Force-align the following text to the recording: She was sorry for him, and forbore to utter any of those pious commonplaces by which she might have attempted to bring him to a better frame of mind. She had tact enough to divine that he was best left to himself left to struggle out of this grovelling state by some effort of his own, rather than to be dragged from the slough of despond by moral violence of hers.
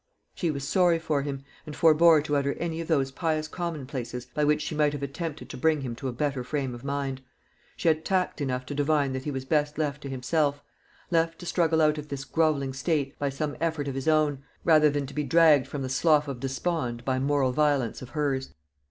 She 0.33 0.49
was 0.49 0.67
sorry 0.67 0.97
for 0.97 1.21
him, 1.21 1.43
and 1.67 1.75
forbore 1.75 2.23
to 2.23 2.35
utter 2.35 2.53
any 2.53 2.81
of 2.81 2.87
those 2.87 3.11
pious 3.11 3.47
commonplaces 3.47 4.25
by 4.25 4.43
which 4.43 4.63
she 4.63 4.73
might 4.73 4.93
have 4.93 5.03
attempted 5.03 5.47
to 5.51 5.57
bring 5.57 5.81
him 5.81 5.95
to 5.97 6.07
a 6.07 6.11
better 6.11 6.43
frame 6.43 6.73
of 6.73 6.83
mind. 6.83 7.21
She 7.77 7.87
had 7.87 8.03
tact 8.03 8.41
enough 8.41 8.65
to 8.65 8.73
divine 8.73 9.13
that 9.13 9.25
he 9.25 9.29
was 9.29 9.45
best 9.45 9.77
left 9.77 10.01
to 10.01 10.09
himself 10.09 10.63
left 11.11 11.37
to 11.41 11.45
struggle 11.45 11.83
out 11.83 11.99
of 11.99 12.07
this 12.09 12.25
grovelling 12.25 12.73
state 12.73 13.19
by 13.19 13.29
some 13.29 13.55
effort 13.61 13.87
of 13.87 13.93
his 13.93 14.07
own, 14.07 14.41
rather 14.63 14.89
than 14.89 15.05
to 15.05 15.13
be 15.13 15.23
dragged 15.23 15.67
from 15.67 15.83
the 15.83 15.87
slough 15.87 16.27
of 16.27 16.39
despond 16.39 17.05
by 17.05 17.19
moral 17.19 17.51
violence 17.51 18.01
of 18.01 18.09
hers. 18.17 18.55